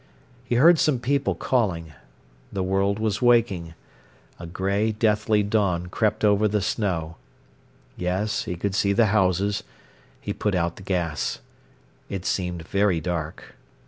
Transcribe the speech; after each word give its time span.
He 0.43 0.55
heard 0.55 0.79
some 0.79 0.97
people 0.97 1.35
calling. 1.35 1.93
The 2.51 2.63
world 2.63 2.97
was 2.97 3.21
waking. 3.21 3.75
A 4.39 4.47
grey, 4.47 4.91
deathly 4.91 5.43
dawn 5.43 5.89
crept 5.89 6.25
over 6.25 6.47
the 6.47 6.59
snow. 6.59 7.17
Yes, 7.95 8.45
he 8.45 8.55
could 8.55 8.73
see 8.73 8.93
the 8.93 9.05
houses. 9.13 9.61
He 10.19 10.33
put 10.33 10.55
out 10.55 10.77
the 10.77 10.81
gas. 10.81 11.37
It 12.09 12.25
seemed 12.25 12.67
very 12.67 12.99
dark. 12.99 13.53